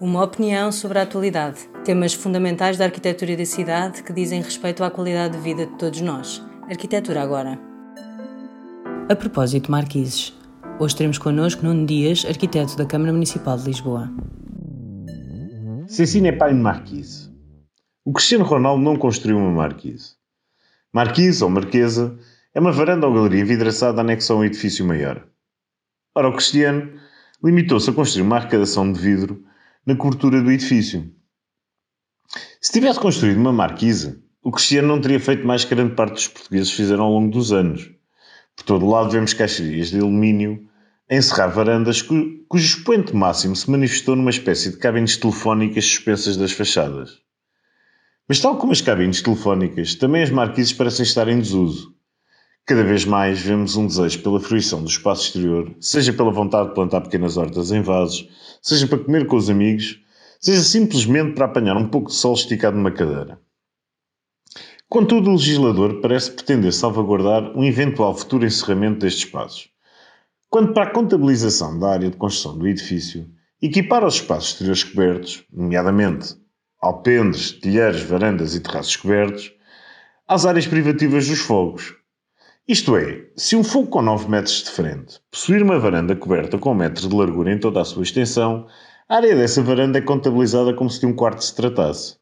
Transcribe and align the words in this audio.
Uma 0.00 0.24
opinião 0.24 0.72
sobre 0.72 0.98
a 0.98 1.02
atualidade. 1.02 1.68
Temas 1.84 2.14
fundamentais 2.14 2.78
da 2.78 2.86
arquitetura 2.86 3.36
da 3.36 3.44
cidade 3.44 4.02
que 4.02 4.14
dizem 4.14 4.40
respeito 4.40 4.82
à 4.82 4.90
qualidade 4.90 5.36
de 5.36 5.42
vida 5.42 5.66
de 5.66 5.76
todos 5.76 6.00
nós. 6.00 6.42
Arquitetura 6.70 7.22
agora. 7.22 7.60
A 9.10 9.14
propósito, 9.14 9.70
Marquises. 9.70 10.34
Hoje 10.78 10.96
teremos 10.96 11.18
connosco 11.18 11.62
Nuno 11.66 11.84
Dias, 11.84 12.24
arquiteto 12.26 12.78
da 12.78 12.86
Câmara 12.86 13.12
Municipal 13.12 13.58
de 13.58 13.66
Lisboa. 13.66 14.10
Ceci 15.86 16.22
n'est 16.22 16.38
pas 16.38 16.50
une 16.50 16.62
marquise. 16.62 17.30
O 18.02 18.14
Cristiano 18.14 18.44
Ronaldo 18.44 18.82
não 18.82 18.96
construiu 18.96 19.36
uma 19.36 19.50
marquise. 19.50 20.14
Marquise, 20.90 21.44
ou 21.44 21.50
marquesa, 21.50 22.18
é 22.54 22.58
uma 22.58 22.72
varanda 22.72 23.06
ou 23.06 23.12
galeria 23.12 23.44
vidraçada 23.44 24.00
anexa 24.00 24.32
a 24.32 24.36
um 24.36 24.44
edifício 24.44 24.82
maior. 24.82 25.26
Ora, 26.14 26.30
o 26.30 26.32
Cristiano 26.32 26.90
limitou-se 27.44 27.90
a 27.90 27.92
construir 27.92 28.22
uma 28.22 28.36
arrecadação 28.36 28.90
de 28.90 28.98
vidro 28.98 29.49
na 29.90 29.96
cobertura 29.96 30.40
do 30.40 30.52
edifício. 30.52 31.12
Se 32.60 32.72
tivesse 32.72 33.00
construído 33.00 33.38
uma 33.38 33.52
marquise, 33.52 34.22
o 34.40 34.52
Cristiano 34.52 34.86
não 34.86 35.00
teria 35.00 35.18
feito 35.18 35.44
mais 35.44 35.64
que 35.64 35.74
grande 35.74 35.96
parte 35.96 36.14
dos 36.14 36.28
portugueses 36.28 36.70
fizeram 36.70 37.04
ao 37.04 37.12
longo 37.12 37.32
dos 37.32 37.52
anos. 37.52 37.90
Por 38.56 38.64
todo 38.64 38.88
lado 38.88 39.10
vemos 39.10 39.34
caixarias 39.34 39.90
de 39.90 39.98
alumínio 39.98 40.64
a 41.10 41.16
encerrar 41.16 41.48
varandas 41.48 42.02
cu 42.02 42.14
cujo 42.48 42.64
expoente 42.64 43.16
máximo 43.16 43.56
se 43.56 43.68
manifestou 43.68 44.14
numa 44.14 44.30
espécie 44.30 44.70
de 44.70 44.76
cabines 44.76 45.16
telefónicas 45.16 45.84
suspensas 45.84 46.36
das 46.36 46.52
fachadas. 46.52 47.18
Mas 48.28 48.38
tal 48.38 48.56
como 48.58 48.70
as 48.70 48.80
cabines 48.80 49.22
telefónicas, 49.22 49.96
também 49.96 50.22
as 50.22 50.30
marquises 50.30 50.72
parecem 50.72 51.02
estar 51.02 51.26
em 51.26 51.40
desuso. 51.40 51.92
Cada 52.66 52.84
vez 52.84 53.04
mais 53.04 53.40
vemos 53.40 53.76
um 53.76 53.86
desejo 53.86 54.22
pela 54.22 54.38
fruição 54.38 54.82
do 54.82 54.88
espaço 54.88 55.26
exterior, 55.26 55.74
seja 55.80 56.12
pela 56.12 56.30
vontade 56.30 56.68
de 56.68 56.74
plantar 56.74 57.00
pequenas 57.00 57.36
hortas 57.36 57.72
em 57.72 57.82
vasos, 57.82 58.28
seja 58.62 58.86
para 58.86 58.98
comer 58.98 59.26
com 59.26 59.36
os 59.36 59.50
amigos, 59.50 60.00
seja 60.40 60.62
simplesmente 60.62 61.34
para 61.34 61.46
apanhar 61.46 61.76
um 61.76 61.88
pouco 61.88 62.10
de 62.10 62.16
sol 62.16 62.34
esticado 62.34 62.76
numa 62.76 62.92
cadeira. 62.92 63.40
Contudo, 64.88 65.30
o 65.30 65.34
legislador 65.34 66.00
parece 66.00 66.32
pretender 66.32 66.72
salvaguardar 66.72 67.56
um 67.56 67.64
eventual 67.64 68.14
futuro 68.14 68.44
encerramento 68.44 69.00
destes 69.00 69.24
espaços. 69.24 69.68
Quanto 70.48 70.72
para 70.72 70.84
a 70.84 70.92
contabilização 70.92 71.78
da 71.78 71.90
área 71.90 72.10
de 72.10 72.16
construção 72.16 72.58
do 72.58 72.66
edifício, 72.66 73.28
equipar 73.62 74.04
os 74.04 74.14
espaços 74.14 74.50
exteriores 74.50 74.82
cobertos, 74.82 75.44
nomeadamente 75.52 76.36
alpendres, 76.80 77.52
telheiros, 77.52 78.02
varandas 78.02 78.54
e 78.54 78.60
terraços 78.60 78.96
cobertos, 78.96 79.52
às 80.26 80.46
áreas 80.46 80.66
privativas 80.66 81.28
dos 81.28 81.38
fogos, 81.38 81.94
isto 82.70 82.96
é, 82.96 83.26
se 83.36 83.56
um 83.56 83.64
fogo 83.64 83.88
com 83.88 84.00
9 84.00 84.30
metros 84.30 84.62
de 84.62 84.70
frente 84.70 85.20
possuir 85.28 85.60
uma 85.60 85.80
varanda 85.80 86.14
coberta 86.14 86.56
com 86.56 86.70
1 86.70 86.74
metro 86.76 87.08
de 87.08 87.16
largura 87.16 87.52
em 87.52 87.58
toda 87.58 87.80
a 87.80 87.84
sua 87.84 88.04
extensão, 88.04 88.64
a 89.08 89.16
área 89.16 89.34
dessa 89.34 89.60
varanda 89.60 89.98
é 89.98 90.00
contabilizada 90.00 90.72
como 90.72 90.88
se 90.88 91.00
de 91.00 91.06
um 91.06 91.12
quarto 91.12 91.42
se 91.42 91.52
tratasse. 91.52 92.16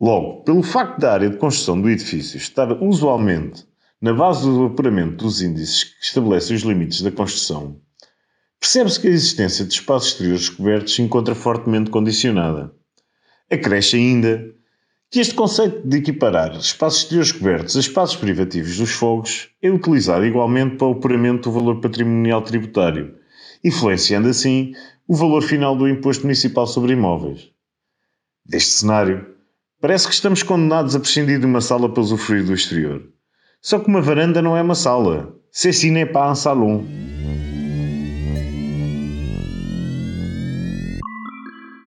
Logo, 0.00 0.42
pelo 0.44 0.62
facto 0.62 0.98
da 1.00 1.12
área 1.12 1.28
de 1.28 1.36
construção 1.36 1.78
do 1.78 1.90
edifício 1.90 2.38
estar 2.38 2.72
usualmente 2.82 3.66
na 4.00 4.14
base 4.14 4.46
do 4.46 4.64
apuramento 4.64 5.22
dos 5.22 5.42
índices 5.42 5.84
que 5.84 6.02
estabelecem 6.02 6.56
os 6.56 6.62
limites 6.62 7.02
da 7.02 7.12
construção, 7.12 7.78
percebe-se 8.58 8.98
que 8.98 9.08
a 9.08 9.10
existência 9.10 9.66
de 9.66 9.74
espaços 9.74 10.12
exteriores 10.12 10.48
cobertos 10.48 10.94
se 10.94 11.02
encontra 11.02 11.34
fortemente 11.34 11.90
condicionada. 11.90 12.72
Acresce 13.50 13.96
ainda 13.96 14.50
que 15.14 15.20
este 15.20 15.36
conceito 15.36 15.86
de 15.86 15.98
equiparar 15.98 16.56
espaços 16.56 17.02
exteriores 17.02 17.30
cobertos 17.30 17.76
a 17.76 17.78
espaços 17.78 18.16
privativos 18.16 18.78
dos 18.78 18.90
fogos 18.90 19.48
é 19.62 19.70
utilizado 19.70 20.26
igualmente 20.26 20.74
para 20.74 20.88
o 20.88 20.90
apuramento 20.90 21.48
do 21.48 21.52
valor 21.52 21.80
patrimonial 21.80 22.42
tributário, 22.42 23.14
influenciando 23.62 24.28
assim 24.28 24.72
o 25.06 25.14
valor 25.14 25.42
final 25.42 25.76
do 25.76 25.88
imposto 25.88 26.24
municipal 26.24 26.66
sobre 26.66 26.94
imóveis. 26.94 27.48
Deste 28.44 28.72
cenário, 28.72 29.24
parece 29.80 30.08
que 30.08 30.14
estamos 30.14 30.42
condenados 30.42 30.96
a 30.96 30.98
prescindir 30.98 31.38
de 31.38 31.46
uma 31.46 31.60
sala 31.60 31.88
para 31.88 32.02
usufruir 32.02 32.44
do 32.44 32.52
exterior. 32.52 33.00
Só 33.62 33.78
que 33.78 33.86
uma 33.86 34.02
varanda 34.02 34.42
não 34.42 34.56
é 34.56 34.62
uma 34.62 34.74
sala. 34.74 35.32
Ceci 35.52 35.92
n'est 35.92 36.12
pas 36.12 36.28
un 36.28 36.34
salon. 36.34 36.84